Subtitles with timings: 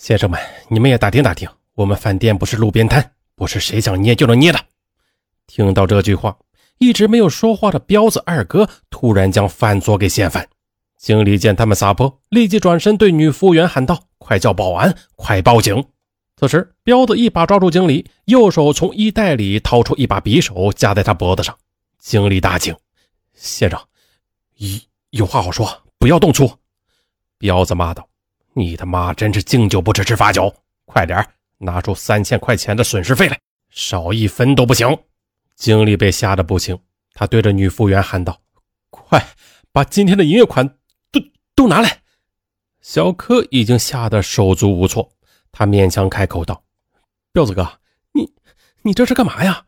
[0.00, 4.58] 先生们，你们也打听打听，我们饭店不是路边摊，不是谁想捏就能捏的。
[5.46, 6.38] 听到这句话，
[6.78, 10.48] 一直没有说话的彪子二哥突然将饭桌给掀翻。
[10.96, 15.84] 经理见他们撒泼，立即转身对女服务员喊道：“快叫保安，快报警！”
[16.40, 21.54] 此时，彪子一把抓住经理，右手从衣袋里掏出一把匕首，架在他脖子上。
[21.98, 22.74] 经理大惊
[23.36, 23.78] ：“先生，
[24.56, 24.66] 有
[25.10, 26.50] 有话好说，不要动粗！”
[27.36, 28.08] 彪子骂道。
[28.52, 30.54] 你他妈真是敬酒不吃吃罚酒！
[30.84, 31.24] 快点
[31.58, 33.38] 拿出三千块钱的损失费来，
[33.70, 34.98] 少一分都不行！
[35.54, 36.78] 经理被吓得不轻，
[37.12, 38.40] 他对着女服务员喊道
[38.90, 39.24] ：“快
[39.70, 40.66] 把今天的营业款
[41.12, 41.20] 都
[41.54, 42.00] 都拿来！”
[42.82, 45.12] 小柯已经吓得手足无措，
[45.52, 46.64] 他勉强开口道
[47.30, 47.78] ：“彪子哥，
[48.12, 48.32] 你
[48.82, 49.66] 你这是干嘛呀？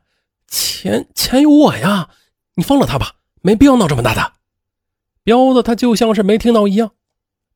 [0.49, 2.10] 钱钱有我呀，
[2.55, 4.33] 你放了他吧，没必要闹这么大的。”
[5.23, 6.93] 彪子他就像是没听到一样。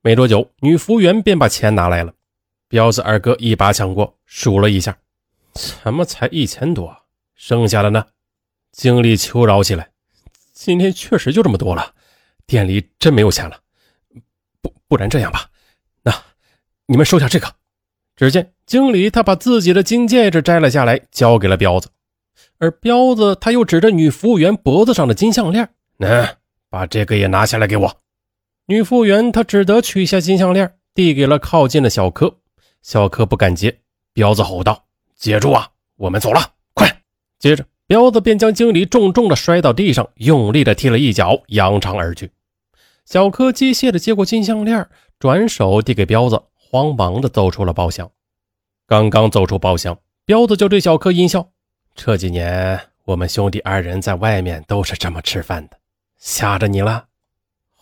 [0.07, 2.15] 没多久，女服务员便把钱拿来了。
[2.69, 4.97] 彪子二哥一把抢过，数了一下，
[5.83, 6.97] 怎么才一千多？
[7.35, 8.07] 剩下的呢？
[8.71, 9.91] 经理求饶起来
[10.55, 11.93] ：“今天确实就这么多了，
[12.47, 13.59] 店里真没有钱了。
[14.63, 15.51] 不，不然这样吧，
[16.05, 16.15] 那
[16.87, 17.53] 你们收下这个。”
[18.15, 21.89] 只见经理他把自己的金戒指摘了下来，交给了彪子，
[22.59, 25.69] 而彪子他又指着女服务员脖子上的金项链
[25.99, 26.37] ：“那
[26.71, 28.03] 把这个也拿下来给我。”
[28.67, 32.39] 女服务员她只得取下金项链，递给了靠近的小柯。
[32.83, 33.79] 小柯不敢接，
[34.13, 34.87] 彪子吼道
[35.17, 37.03] ：“接住啊，我们走了，快！”
[37.39, 42.33] 接着，彪子便将经理重重的摔到地上，用力的踢了一脚，扬长而去。
[43.05, 44.89] 小柯机械的接过金项链，
[45.21, 48.11] 转手递给彪子，慌忙的走出了包厢。
[48.89, 51.51] 刚刚走出包厢，彪子就对小柯阴笑
[51.95, 55.79] ：“这几年我们兄弟二人在外面都是这么吃饭的，
[56.19, 57.07] 吓着你了。”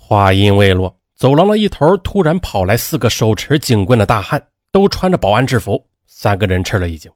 [0.07, 5.83] 话音未落，走廊的一头突然跑来四个手持警棍的大汉，都穿着保安制服。
[6.07, 7.11] 三个人吃了一惊，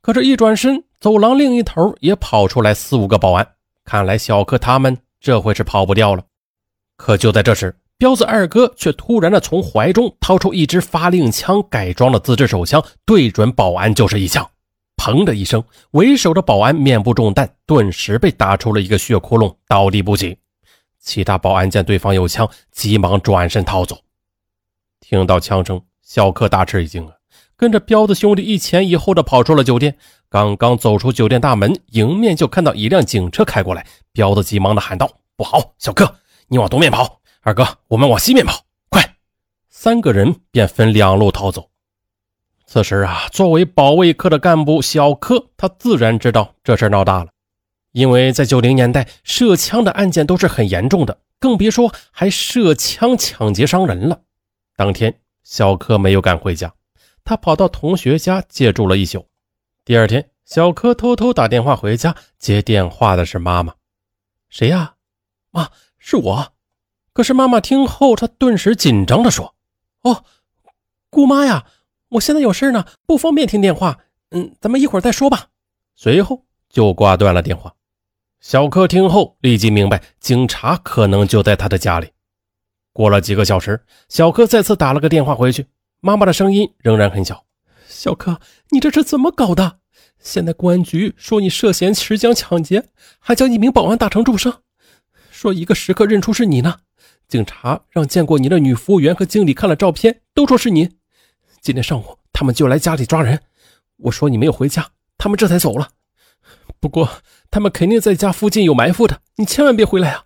[0.00, 3.46] 可是，一转身，走廊另一头也跑出来四五个保安。
[3.84, 6.24] 看来，小柯他们这回是跑不掉了。
[6.96, 14.44] 可就在这时，彪子二哥却突然的从怀中掏出一支发令枪改装的自制手枪，对准保安就是一枪。
[14.96, 15.62] 砰的一声，
[15.92, 20.36] 为首的保安面部中弹，顿时被打出了一个血窟窿，倒地不起。
[21.02, 23.98] 其他保安见对方有枪，急忙转身逃走。
[25.00, 27.12] 听到枪声，小柯大吃一惊啊，
[27.56, 29.98] 跟着彪子兄弟一前一后的跑出了酒店。
[30.28, 33.84] 刚刚走出酒店大门，迎面就看到一辆警车开过来。
[34.12, 36.14] 彪子急忙的喊道：“不好，小柯，
[36.46, 39.16] 你往东面跑，二哥，我们往西面跑，快！”
[39.68, 41.68] 三个人便分两路逃走。
[42.64, 47.30] 此时啊，作为保卫科的干部，小柯他自然知道这事闹大了。
[47.92, 54.22] 因为在九零年代，射枪的案件都是很严重的，更别说还射枪抢劫伤人了。
[54.76, 56.74] 当天，小柯没有赶回家，
[57.22, 59.26] 他跑到同学家借住了一宿。
[59.84, 63.74] 第二天，小柯偷偷打电话回家，接电话的是妈妈。
[64.48, 64.94] 谁呀？
[65.50, 66.52] 妈，是我。
[67.12, 69.54] 可是妈妈听后，她顿时紧张地说
[70.00, 70.24] ：“哦，
[71.10, 71.66] 姑妈呀，
[72.08, 73.98] 我现在有事呢，不方便听电话。
[74.30, 75.48] 嗯，咱们一会儿再说吧。”
[75.94, 77.74] 随后就挂断了电话。
[78.42, 82.08] 小柯听后立即明白，警察可能就在他的家里。
[82.92, 85.68] 过了几个小时，小柯再次打了个电话回去，
[86.00, 87.44] 妈妈的声音仍然很小
[87.86, 89.78] ：“小柯，你这是怎么搞的？
[90.18, 92.88] 现在公安局说你涉嫌持枪抢劫，
[93.20, 94.62] 还将一名保安打成重伤，
[95.30, 96.80] 说一个时刻认出是你呢。
[97.28, 100.96] 警察让见过你的女服务员和经理看了照片，都说是你。
[101.60, 103.40] 今天上午他们就来家里抓人，
[103.98, 105.90] 我说你没有回家，他们这才走了。
[106.80, 107.08] 不过……”
[107.52, 110.24] 他们肯定在家附近有埋伏的，你千万别回来啊！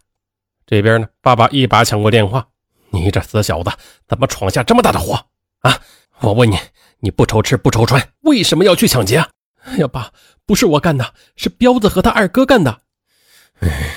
[0.65, 2.47] 这边呢，爸爸一把抢过电话
[2.91, 3.73] ：“你这死小子，
[4.07, 5.27] 怎么闯下这么大的祸
[5.63, 5.83] 啊？
[6.21, 6.57] 我问你，
[7.01, 9.29] 你不愁吃不愁穿，为什么要去抢劫啊
[9.67, 10.13] ？”“哎呀，爸，
[10.47, 12.83] 不是我干的，是彪子和他二哥干的。
[13.59, 13.93] ”“哎，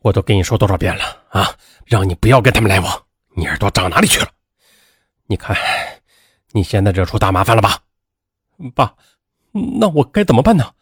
[0.00, 3.02] 我都跟你说多少遍了啊，让你不要跟他们来往。
[3.34, 4.28] 你耳朵长哪里去了？
[5.26, 5.54] 你看，
[6.52, 7.80] 你现在惹出大麻烦了吧
[8.74, 8.94] ？”“爸，
[9.52, 10.72] 那我该怎么办呢？”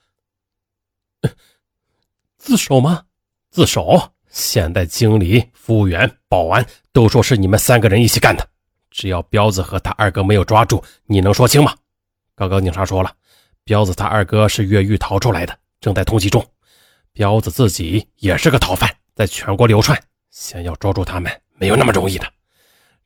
[2.44, 3.06] 自首吗？
[3.50, 4.12] 自首！
[4.28, 6.62] 现在经理、服务员、保安
[6.92, 8.46] 都说是你们三个人一起干的。
[8.90, 11.74] 只要彪子和他二哥没有抓住，你能说清吗？
[12.36, 13.10] 刚刚警察说了，
[13.64, 16.46] 彪子他二哥是越狱逃出来的，正在通缉中。
[17.14, 19.98] 彪子自己也是个逃犯，在全国流窜，
[20.30, 22.30] 想要抓住他们没有那么容易的。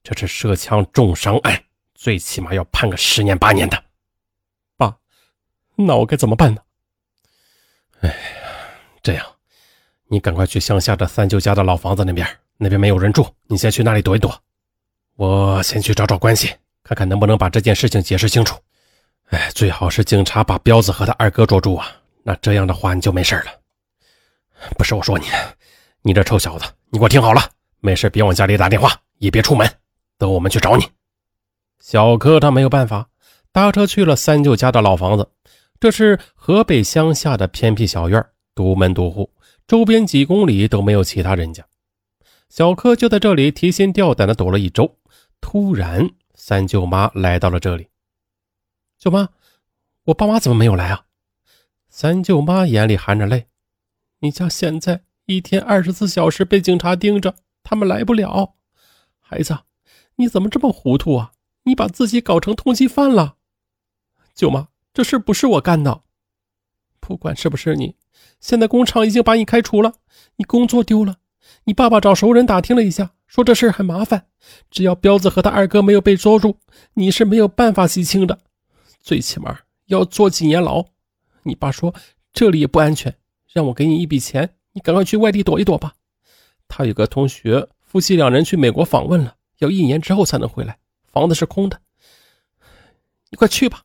[0.02, 1.62] 这是涉枪重伤案，
[1.94, 3.84] 最起码要判个十年八年的。
[4.76, 4.96] 爸，
[5.76, 6.60] 那我该怎么办呢？
[8.00, 8.34] 哎。
[9.08, 9.24] 这样，
[10.08, 12.28] 你赶快去乡下的三舅家的老房子那边，
[12.58, 14.38] 那边没有人住，你先去那里躲一躲。
[15.16, 18.54] 我先去找找关系，看看能不能把这件事情解释清楚。
[19.30, 21.90] 哎，最好是警察把彪子和他二哥捉住啊，
[22.22, 23.46] 那这样的话你就没事了。
[24.76, 25.24] 不是我说你，
[26.02, 27.40] 你这臭小子，你给我听好了，
[27.80, 29.66] 没事别往家里打电话，也别出门，
[30.18, 30.86] 等我们去找你。
[31.80, 33.08] 小柯他没有办法，
[33.52, 35.30] 搭车去了三舅家的老房子，
[35.80, 38.22] 这是河北乡下的偏僻小院，
[38.58, 39.30] 独门独户，
[39.68, 41.64] 周边几公里都没有其他人家。
[42.48, 44.98] 小柯就在这里提心吊胆的躲了一周，
[45.40, 47.86] 突然三舅妈来到了这里。
[48.98, 49.28] 舅妈，
[50.06, 51.04] 我爸妈怎么没有来啊？
[51.88, 53.46] 三舅妈眼里含着泪。
[54.18, 58.56] 你家现在一天二十四小时被警察盯着，他们来不了。
[59.20, 59.56] 孩子，
[60.16, 61.30] 你怎么这么糊涂啊？
[61.62, 63.36] 你把自己搞成通缉犯了。
[64.34, 66.02] 舅妈，这事不是我干的。
[66.98, 67.94] 不管是不是你，
[68.40, 69.94] 现在工厂已经把你开除了，
[70.36, 71.16] 你工作丢了。
[71.64, 74.26] 你爸爸找熟人打听了一下，说这事很麻烦，
[74.70, 76.56] 只要彪子和他二哥没有被捉住，
[76.94, 78.38] 你是没有办法洗清的，
[79.00, 80.84] 最起码要坐几年牢。
[81.42, 81.94] 你爸说
[82.32, 83.14] 这里也不安全。
[83.50, 85.94] 让我给你一笔钱，你赶快去外地躲一躲吧。
[86.68, 90.78] 他有个同学，夫妻两人去美国访问了，要一年之后才能回来，
[91.10, 91.80] 房子是空的。
[93.30, 93.82] 你快去吧，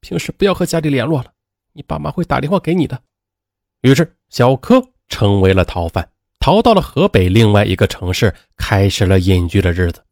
[0.00, 1.32] 平时不要和家里联络了，
[1.72, 3.02] 你爸妈会打电话给你的。
[3.82, 10.02] 于是，小柯成为了逃犯，逃到了河北另外一个城市，开始了隐居的日子。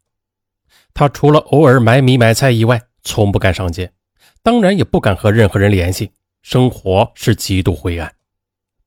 [0.95, 3.93] 他除了偶尔买米买菜以外，从不敢上街，
[4.43, 6.11] 当然也不敢和任何人联系，
[6.43, 8.13] 生活是极度灰暗。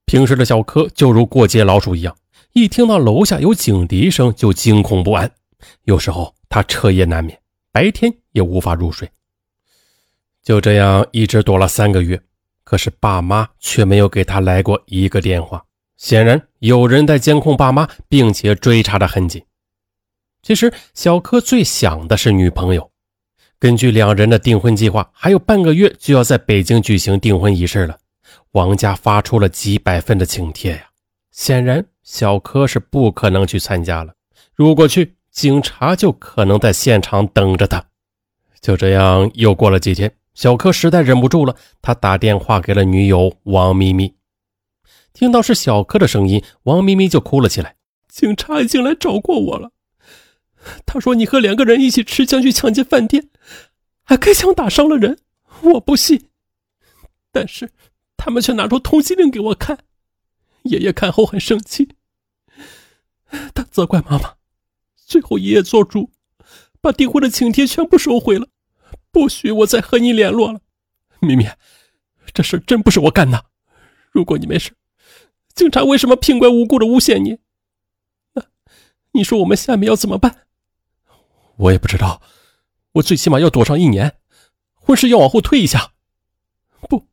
[0.06, 2.18] 平时的小柯就如过街老鼠一样，
[2.54, 5.32] 一听到楼下有警笛声就惊恐不安。
[5.84, 7.40] 有时候他彻夜难眠，
[7.72, 9.10] 白天也无法入睡。
[10.44, 12.20] 就这样一直躲了三个月，
[12.72, 15.62] 可是爸妈却没有给他来过一个电话。
[15.98, 19.44] 显然有人在监控爸妈，并且追查的很紧。
[20.42, 22.90] 其实小柯最想的是女朋友。
[23.60, 27.98] 根据两人的订婚计划，还有半个月就要在北京举行订婚仪式了。
[28.52, 30.84] 王家发出了几百份的请帖呀，
[31.30, 34.14] 显然小柯是不可能去参加了。
[34.56, 37.84] 如果去，警察就可能在现场等着他。
[38.62, 44.16] 就这样又过了几天，小柯实在忍不住了，他打电话给了女友王咪咪。
[45.14, 47.76] 听到是小柯的声音，王咪咪就哭了起来
[48.08, 49.72] ：“警察已经来找过我了，
[50.86, 53.30] 他说你和两个人一起持枪去抢劫饭店，
[54.04, 55.20] 还开枪打伤了人。
[55.62, 56.30] 我不信，
[57.32, 57.72] 但是……”
[58.24, 59.80] 他们却拿出通缉令给我看，
[60.66, 61.96] 爷爷看后很生气，
[63.56, 64.36] 他责怪妈妈。
[64.96, 66.12] 最后爷爷做主，
[66.80, 68.48] 把订婚的请帖全部收回了，
[69.12, 70.62] 不许我再和你联络了。
[71.20, 71.56] 咪咪，
[72.34, 73.46] 这事真不是我干的。
[74.12, 74.74] 如果你没事，
[75.54, 77.40] 警察为什么平白无故的诬陷你？
[78.34, 78.44] 那
[79.12, 80.48] 你说我们下面要怎么办？
[81.58, 82.22] 我也不知道，
[82.94, 84.16] 我最起码要躲上一年，
[84.74, 85.94] 婚事要往后推一下。
[86.90, 87.08] 不，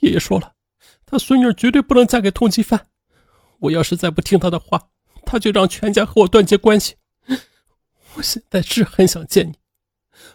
[0.00, 0.54] 爷爷说了。
[1.06, 2.88] 他孙女绝对不能嫁给通缉犯，
[3.60, 4.88] 我要是再不听他的话，
[5.24, 6.96] 他就让全家和我断绝关系。
[8.14, 9.54] 我现在是很想见你，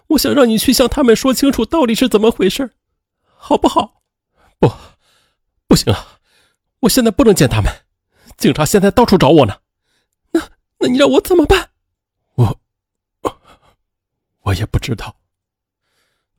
[0.09, 2.71] 我想让你去向他们说清楚到底是怎么回事，
[3.35, 4.01] 好不好？
[4.59, 4.71] 不，
[5.67, 6.19] 不行啊！
[6.81, 7.71] 我现在不能见他们，
[8.38, 9.59] 警察现在到处找我呢。
[10.31, 10.41] 那，
[10.79, 11.69] 那你让我怎么办？
[12.35, 12.59] 我，
[14.41, 15.15] 我也不知道。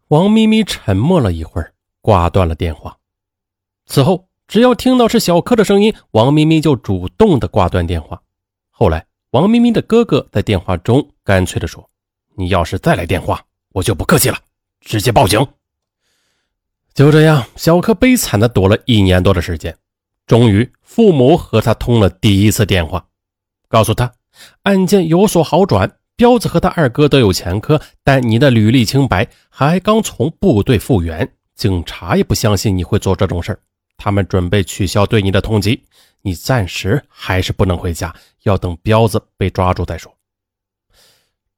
[0.09, 2.99] 王咪咪沉默了一会儿，挂断了电话。
[3.87, 8.21] 此后，只要听到是小柯的声音，王咪咪就主动的挂断电话。
[8.71, 11.89] 后来，王咪咪的哥哥在电话中干脆的说
[12.35, 14.39] ：“你要是再来电话，我就不客气了，
[14.81, 15.47] 直接报警。”
[16.93, 19.77] 就这样，小柯悲惨的躲了一年多的时间，
[20.27, 23.07] 终于父母和他通了第一次电话，
[23.69, 24.13] 告诉他
[24.65, 33.59] 案件有所好转，彪子和他二哥都有前科，但你的履历清白，还刚从部队复员，警察也不相信你会做这种事。
[33.97, 35.81] 他们准备取消对你的通缉，
[36.23, 40.13] 你暂时还是不能回家，要等彪子被抓住再说。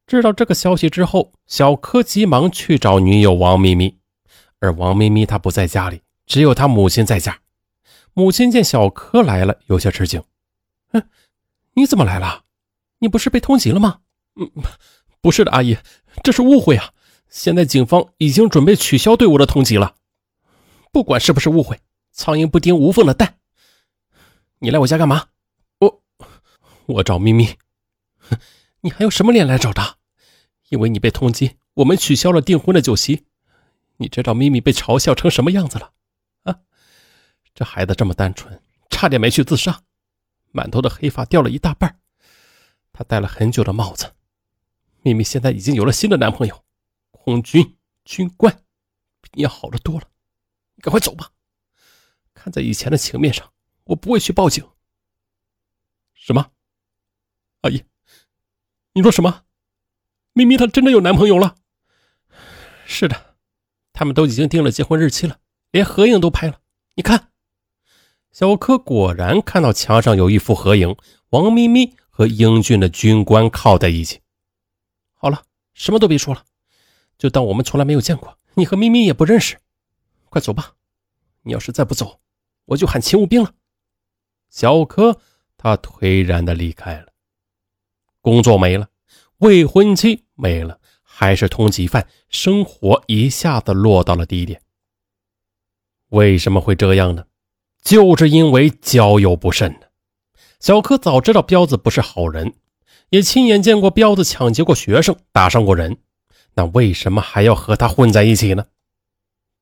[0.06, 3.98] 知道这个消息之后，小柯急忙去找女友王咪咪，
[4.60, 7.40] 而王咪咪她不在家里，只有她母亲在家。
[8.12, 10.22] 母亲见小柯来了，有些吃惊
[10.92, 11.08] ：“嗯，
[11.74, 12.44] 你怎么来了？
[12.98, 14.00] 你不是被通缉了吗
[14.36, 14.50] ？”“嗯，
[15.20, 15.78] 不是的，阿姨，
[16.22, 16.92] 这是误会啊！
[17.28, 19.94] 现在警方已经准备取消对我的通缉了。
[20.90, 21.80] 不管是不是误会。”
[22.14, 23.38] 苍蝇不叮无缝的蛋。
[24.58, 25.28] 你来我家干嘛？
[25.78, 26.02] 我
[26.84, 27.56] 我找咪咪。
[28.18, 28.36] 哼
[28.82, 29.98] 你还有什么脸来找他？
[30.68, 33.26] 因为你被通缉，我们取消了订婚的酒席。
[33.98, 35.92] 你知道咪咪被嘲笑成什么样子了？
[36.42, 36.60] 啊，
[37.54, 38.60] 这孩子这么单纯，
[38.90, 39.84] 差点没去自杀，
[40.50, 42.00] 满头的黑发掉了一大半。
[42.92, 44.14] 他戴了很久的帽子。
[45.02, 46.64] 咪咪现在已经有了新的男朋友，
[47.12, 48.64] 空军军官，
[49.20, 50.08] 比你好的多了。
[50.74, 51.30] 你赶快走吧。
[52.34, 53.52] 看在以前的情面上，
[53.84, 54.68] 我不会去报警。
[56.14, 56.50] 什么？
[57.60, 57.84] 阿姨，
[58.94, 59.44] 你说什么？
[60.34, 61.56] 咪咪她真的有男朋友了？
[62.84, 63.36] 是的，
[63.92, 65.38] 他们都已经定了结婚日期了，
[65.70, 66.60] 连合影都拍了。
[66.94, 67.30] 你看，
[68.30, 70.94] 小柯果然看到墙上有一幅合影，
[71.30, 74.20] 王咪咪和英俊的军官靠在一起。
[75.14, 76.44] 好了，什么都别说了，
[77.16, 79.58] 就当我们从来没有见过，你和咪咪也不认识。
[80.28, 80.74] 快走吧，
[81.42, 82.20] 你要是再不走，
[82.66, 83.54] 我就喊勤务兵了。
[84.50, 85.18] 小柯
[85.56, 87.11] 他颓然的离开了，
[88.22, 88.88] 工作没了，
[89.38, 90.78] 未婚妻没了。
[91.02, 94.60] 还是通缉犯，生活一下子落到了低点。
[96.08, 97.24] 为什么会这样呢？
[97.82, 99.86] 就是因为交友不慎呢。
[100.58, 102.54] 小柯早知道彪子不是好人，
[103.10, 105.98] 也亲眼见过彪子抢劫过学生，打伤过人，
[106.54, 108.64] 那为什么还要和他混在一起呢？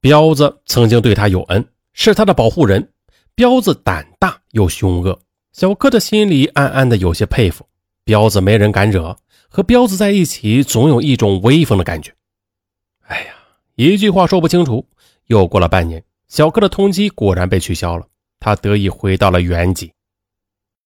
[0.01, 2.93] 彪子曾经对他有恩，是他的保护人。
[3.35, 5.21] 彪子胆大又凶恶，
[5.53, 7.67] 小柯的心里暗暗的有些佩服。
[8.05, 9.17] 彪子没人敢惹。
[9.53, 12.15] 和彪子在一起，总有一种威风的感觉。
[13.01, 13.35] 哎呀，
[13.75, 14.87] 一句话说不清楚。
[15.27, 18.07] 又过了半年，小柯的通缉果然被取消了，
[18.39, 19.93] 他得以回到了原籍。